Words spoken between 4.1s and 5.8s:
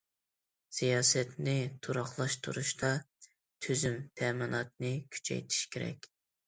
تەمىناتىنى كۈچەيتىش